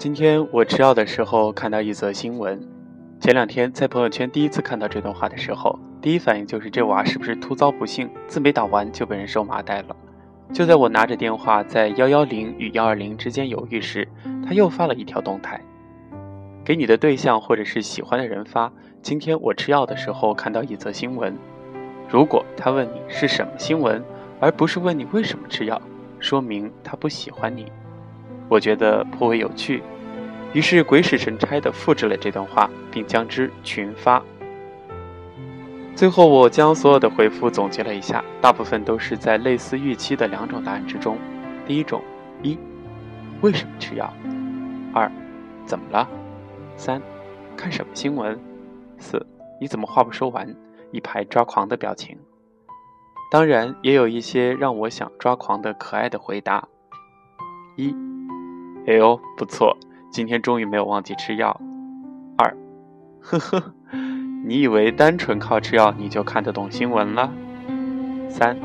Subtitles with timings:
[0.00, 2.58] 今天我吃药的时候看到一则新闻。
[3.20, 9.96] 前两天在朋友圈第一次看到这段话的时候，第一反应就是这娃是不是突遭不幸，字没打完就被人收麻袋了？
[10.54, 14.08] 就在我拿着电话在幺幺零与幺二零之间犹豫时，
[14.42, 15.60] 他又发了一条动态，
[16.64, 18.72] 给你的对象或者是喜欢的人发。
[19.02, 21.36] 今天我吃药的时候看到一则新闻。
[22.08, 24.02] 如果他问你是什么新闻，
[24.40, 25.78] 而不是问你为什么吃药，
[26.18, 27.70] 说明他不喜欢你。
[28.50, 29.80] 我觉得颇为有趣，
[30.52, 34.20] 于是鬼使神差地复制了这段话，并将之群发。
[35.94, 41.16] 最后，我将所有的回复总结了一下，大部分都是在类似预期的两种答案之中。
[41.64, 42.02] 第一种，
[42.42, 42.58] 一，
[43.40, 44.12] 为什么吃药？
[44.92, 45.08] 二，
[45.64, 46.08] 怎么了？
[46.76, 47.00] 三，
[47.56, 48.36] 看什么新闻？
[48.98, 49.24] 四，
[49.60, 50.52] 你怎么话不说完？
[50.90, 52.18] 一排抓狂的表情。
[53.30, 56.66] 当然，也有一些让我想抓狂的可爱的回答。
[57.76, 58.09] 一。
[58.86, 59.76] 哎呦，不错，
[60.10, 61.60] 今天终于没有忘记吃药。
[62.36, 62.56] 二，
[63.20, 63.74] 呵呵，
[64.44, 67.30] 你以为单纯靠吃药你就看得懂新闻了？
[68.28, 68.56] 三，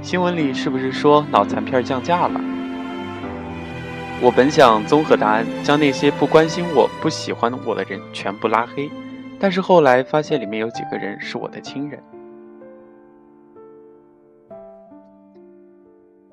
[0.00, 2.40] 新闻里是不是说脑残片降价了？
[4.22, 8.88] 我本想综合答案，将那些不关心我不喜欢我的人全部拉黑，
[9.38, 12.00] 但是后来发现里面有几个人是我的亲人。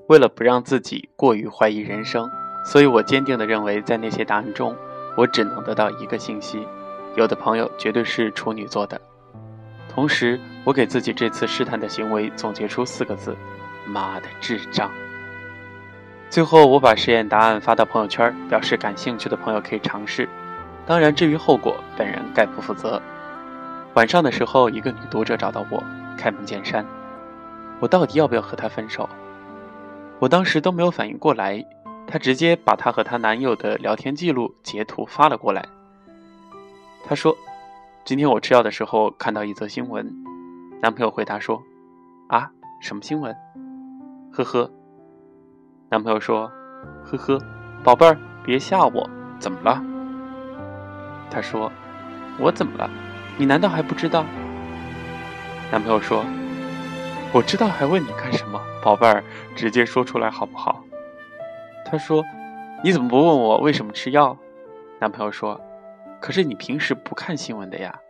[0.08, 2.30] 为了不让自己过于怀疑人生。
[2.64, 4.76] 所以我坚定地认为，在那些答案中，
[5.18, 6.68] 我只能得到一个信息：
[7.16, 9.00] 有的朋友绝对是处女座的。
[9.90, 13.36] 同时，我给自己这次试探的行为总结出四个字：
[13.86, 14.90] 妈的智障。
[16.30, 20.28] 最后，我把实验答案发到朋友圈，表示感兴趣的朋友可以尝试。
[20.86, 23.00] 当然，至于后果，本人概不负责。
[23.94, 25.84] 晚上的时候，一个女读者找到我，
[26.18, 26.84] 开门见山：
[27.80, 29.08] 我到底要不要和她分手？
[30.18, 31.64] 我当时都没有反应过来。
[32.08, 35.66] 她直接把她和她男友的聊天记录截图发了过来。
[37.06, 37.36] 她说
[38.06, 40.10] ：“今天我吃药的时候看到一则新闻。”
[40.82, 41.62] 男朋友回答说
[42.30, 43.36] ：“啊，什么新闻？”
[44.32, 44.70] 呵呵。
[45.90, 46.52] 男朋友说
[47.06, 47.40] ：“呵呵，
[47.84, 49.10] 宝贝儿，别吓我，
[49.40, 49.82] 怎么了？”
[51.30, 51.72] 她说
[52.40, 52.90] ：“我怎么了？
[53.38, 54.26] 你难道还不知道？”
[55.72, 56.24] 男朋友说
[57.34, 58.62] ：“我知道，还问你干什么？
[58.84, 59.24] 宝贝儿，
[59.56, 60.84] 直接说出来好不好？”
[61.94, 62.26] 她说
[62.84, 64.36] ：“你怎么不问我为什么吃药？”
[65.00, 65.62] 男朋友说
[66.20, 68.02] ：“可是你平时不看新闻的呀。”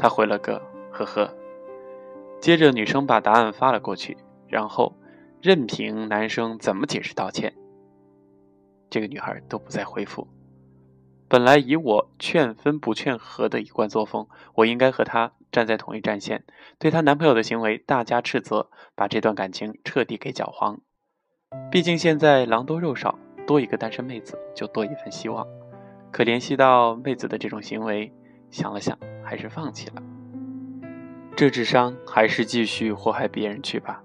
[0.00, 1.36] 她回了个“呵呵”。
[2.40, 4.16] 接着女生把答案发了过去，
[4.48, 4.96] 然后
[5.42, 7.54] 任凭男生怎么解释道歉，
[8.88, 10.26] 这个女孩都不再回复。
[11.28, 16.44] 本来以我劝分不劝和的一贯作风，我应该和她站在同一战线，
[16.78, 20.80] 对她男朋友的行为大加斥责，把这段感情彻底给搅黄。
[21.70, 23.16] 毕竟现在狼多肉少，
[23.46, 25.46] 多一个单身妹子就多一份希望。
[26.10, 28.12] 可联系到妹子的这种行为，
[28.50, 30.02] 想了想，还是放弃了。
[31.36, 34.02] 这智商还是继续祸害别人去吧。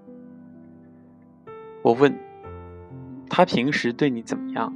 [1.82, 2.16] 我问
[3.28, 4.72] 他平时对你怎么样？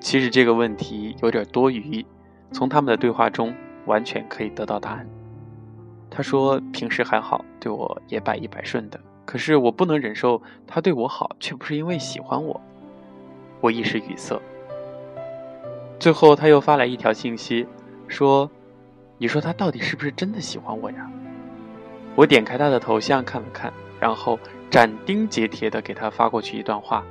[0.00, 2.04] 其实这个问题有点多余，
[2.52, 3.54] 从他们的对话中
[3.86, 5.08] 完全可以得到答案。
[6.10, 9.00] 他说平时还好，对我也百依百顺的。
[9.24, 12.60] 可是我不能忍受他对我好，却不是因为喜欢我。
[13.60, 14.40] 我一时语塞。
[15.98, 17.66] 最后他又发来一条信息，
[18.08, 18.50] 说
[19.18, 21.10] ：“你说他到底是不是真的喜欢我呀？”
[22.16, 24.38] 我点开他的头像看了看，然后
[24.68, 27.04] 斩钉截铁地给他发过去一段话：“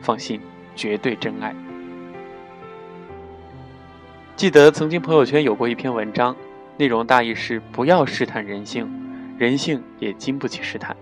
[0.00, 0.40] 放心，
[0.74, 1.54] 绝对真爱。”
[4.34, 6.34] 记得曾经朋友圈有过一篇文章，
[6.76, 8.88] 内容大意是：不要试探人性，
[9.36, 10.96] 人性也经不起试探。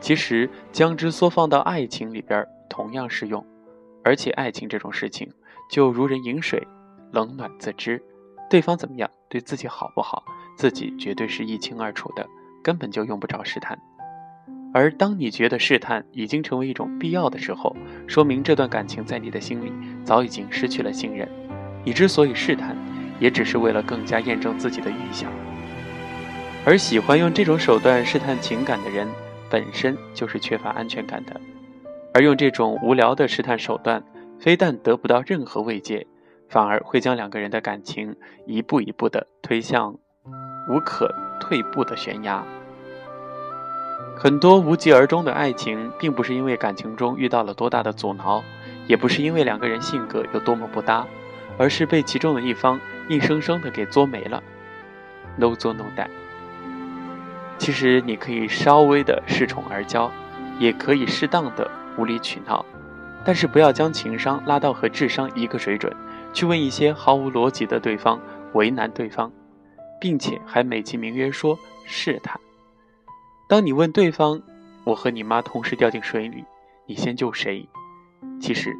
[0.00, 3.44] 其实将之缩放到爱情里边同样适用，
[4.04, 5.28] 而且爱情这种事情
[5.70, 6.66] 就如人饮水，
[7.12, 8.02] 冷暖自知，
[8.48, 10.22] 对方怎么样，对自己好不好，
[10.56, 12.26] 自己绝对是一清二楚的，
[12.62, 13.78] 根本就用不着试探。
[14.74, 17.74] 而当你觉得试探已经成为一种必要的时候，
[18.06, 19.72] 说明这段感情在你的心里
[20.04, 21.28] 早已经失去了信任。
[21.84, 22.76] 你之所以试探，
[23.18, 25.32] 也只是为了更加验证自己的预想。
[26.66, 29.08] 而喜欢用这种手段试探情感的人。
[29.50, 31.40] 本身就是缺乏安全感的，
[32.14, 34.02] 而用这种无聊的试探手段，
[34.38, 36.06] 非但得不到任何慰藉，
[36.48, 38.16] 反而会将两个人的感情
[38.46, 39.92] 一步一步的推向
[40.68, 42.44] 无可退步的悬崖。
[44.16, 48.42] 很多无疾而终的爱情，并不是因为感情中遇到了多大的阻挠，
[48.86, 51.06] 也不是因为两个人性格有多么不搭，
[51.56, 54.42] 而是被其中的一方硬生生的给作没了。
[55.36, 56.08] No 作 No die。
[57.58, 60.08] 其实你可以稍微的恃宠而骄，
[60.58, 61.68] 也可以适当的
[61.98, 62.64] 无理取闹，
[63.24, 65.94] 但是不要将情商拉到和智商一个水准，
[66.32, 68.20] 去问一些毫无逻辑的对方，
[68.54, 69.30] 为难对方，
[70.00, 72.40] 并且还美其名曰说试探。
[73.48, 74.40] 当你问对方
[74.84, 76.44] ：“我和你妈同时掉进水里，
[76.86, 77.68] 你先救谁？”
[78.40, 78.76] 其实，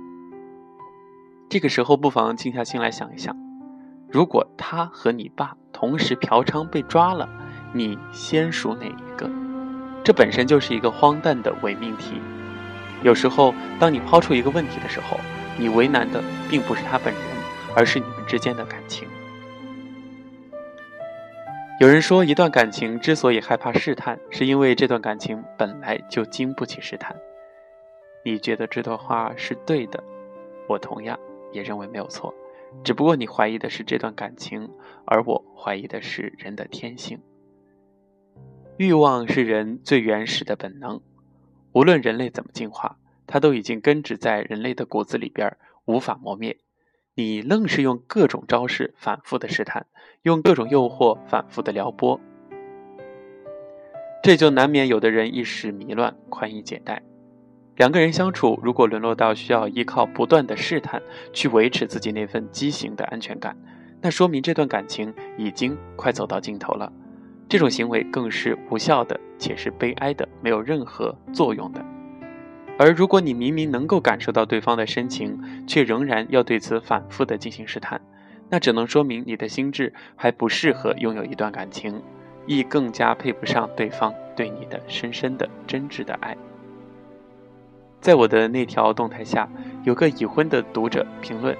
[1.49, 3.37] 这个时候不妨静下心来想一想：
[4.09, 7.29] 如果他和你爸同时嫖娼被抓了，
[7.73, 9.31] 你先赎哪一个？
[10.05, 12.21] 这本身就是一个荒诞的伪命题。
[13.03, 15.21] 有时候，当你抛出一个问题的时候，
[15.59, 17.23] 你为难的并不是他本人，
[17.77, 19.07] 而是你们之间的感情。
[21.81, 27.15] 有人说，一段感情之所以害怕试探，是因为这段感情本来就经不起试探。
[28.25, 30.03] 你觉得这段话是对的，
[30.69, 31.19] 我同样
[31.53, 32.35] 也认为没有错。
[32.83, 34.69] 只不过你怀疑的是这段感情，
[35.05, 37.21] 而我怀疑的是人的天性。
[38.79, 41.01] 欲望是人最原始的本能，
[41.73, 42.97] 无论人类怎么进化，
[43.27, 46.59] 它都已经根植在人类的骨子里边，无法磨灭。
[47.17, 49.87] 你愣是用各种招式反复的试探，
[50.23, 52.21] 用各种诱惑反复的撩拨，
[54.23, 57.03] 这就难免有的人一时迷乱，宽衣解带。
[57.75, 61.03] 两个人相处，如果沦落到需要依靠不断的试探
[61.33, 63.57] 去维持自己那份畸形的安全感，
[64.01, 66.93] 那说明这段感情已经快走到尽头了。
[67.49, 71.83] 这种行为更是无效的，且是悲哀的，没有任何作用的。
[72.79, 78.01] 而如果你明明能够感受到对方的深情，却仍然要对此反复的进行试探，
[78.51, 82.03] 那只能说明你的心智还不适合拥有一段感情，
[82.47, 86.37] 亦更加配不上对方对你的深深的真挚的爱。
[88.01, 89.49] 在我的那条动态下，
[89.85, 91.57] 有个已婚的读者评论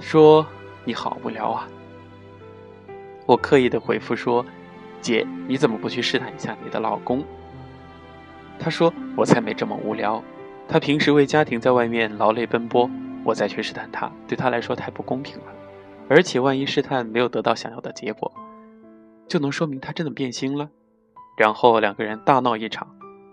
[0.00, 0.46] 说
[0.86, 1.68] ：“你好无聊啊。”
[3.26, 4.46] 我刻意的回复说
[5.00, 7.24] ：“姐，你怎么不去试探一下你的老公？”
[8.58, 10.22] 他说：“我才没这么无聊。”
[10.68, 12.90] 他平时为家庭在外面劳累奔波，
[13.24, 15.44] 我再去试探他，对他来说太不公平了。
[16.08, 18.32] 而且万一试探没有得到想要的结果，
[19.26, 20.68] 就能说明他真的变心了。
[21.36, 22.88] 然后两个人大闹一场，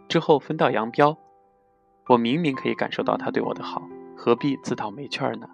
[0.08, 1.18] 之后分道扬镳。
[2.08, 3.82] 我明明可以感受到他对我的好，
[4.16, 5.50] 何必自讨没趣儿呢？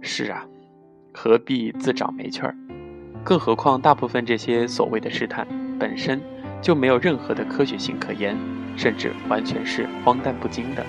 [0.00, 0.46] 是啊，
[1.12, 2.56] 何必自找没趣儿？
[3.24, 5.46] 更何况大部分这些所谓的试探
[5.78, 6.20] 本身
[6.60, 8.36] 就没有任何的科学性可言。
[8.74, 10.82] 甚至完全是荒诞不经的。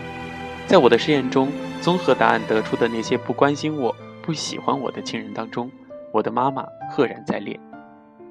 [0.66, 1.52] 在我的试验中，
[1.82, 5.70] 综合答案得出的那些不关心我、不喜欢我的亲人当中，
[6.14, 7.60] 我的妈妈赫然在列。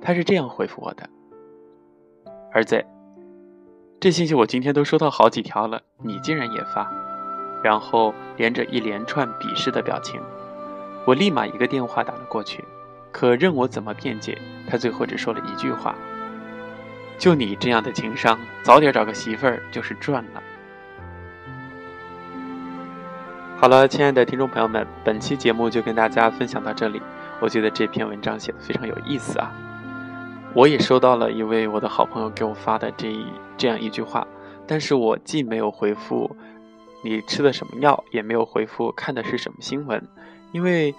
[0.00, 1.06] 她是这样回复我的
[2.50, 2.82] ：“儿子，
[4.00, 6.90] 这信息我今天都收到好几条了，你竟然也发？”
[7.62, 10.18] 然后连着一连串鄙视的表情。
[11.04, 12.64] 我立马一个电话打了过去，
[13.12, 14.36] 可任我怎么辩解，
[14.66, 15.94] 他最后只说了一句话。
[17.18, 20.42] 就你这样的情商，早点找个媳妇儿就是赚了。
[23.58, 27.00] 好了，亲爱的听众朋友们，本期节目就跟大家分享到这里。
[27.40, 29.52] 我觉得这篇文章写的非常有意思啊！
[30.54, 33.26] 我也收到了一位我的好朋友给我发的这一
[33.56, 34.26] 这样一句话，
[34.66, 36.36] 但是我既没有回复
[37.04, 40.08] 你吃的什么药，也没有回复看的是什么新闻，
[40.52, 40.94] 因为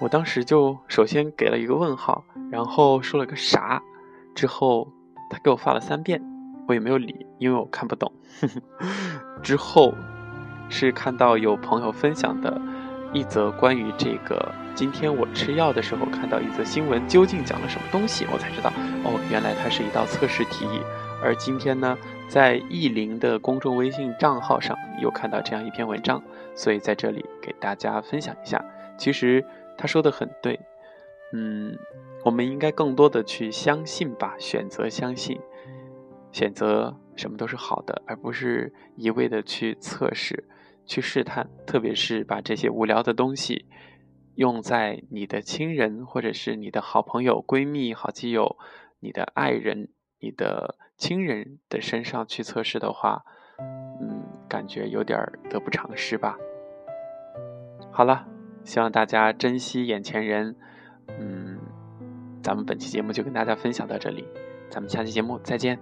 [0.00, 3.82] 我当时就首先给了一个问号，然后说了个啥，
[4.34, 4.92] 之后。
[5.28, 6.22] 他给我发了三遍，
[6.68, 8.12] 我也没有理，因为我看不懂。
[9.42, 9.92] 之后
[10.68, 12.62] 是看到有朋友分享的
[13.12, 18.70] 一则关于这个今天我吃药的时候看到一则新闻，究竟讲了什么东西，我才知道
[19.02, 20.64] 哦，原来它是一道测试题。
[21.20, 21.98] 而今天呢，
[22.28, 26.22] 在意林的公众微信账号上又看到这样一篇文章，
[26.54, 28.64] 所以在这里给大家分享一下。
[28.96, 29.44] 其实
[29.76, 30.58] 他说的很对，
[31.32, 31.76] 嗯。
[32.24, 35.40] 我们应该更多的去相信吧，选择相信，
[36.32, 40.48] 选择什么都是好的，而不是一味的去测试、
[40.84, 41.48] 去试探。
[41.64, 43.66] 特别是把这些无聊的东西
[44.34, 48.56] 用在你的亲人，或者是你的好朋友、闺蜜、好基友、
[48.98, 53.22] 你的爱人、你的亲人的身上去测试的话，
[54.00, 56.36] 嗯，感觉有点得不偿失吧。
[57.92, 58.26] 好了，
[58.66, 60.54] 希望大家珍惜眼前人，
[61.18, 61.58] 嗯。
[62.42, 64.24] 咱们本期节目就跟大家分享到这里，
[64.70, 65.80] 咱们下期节目再见。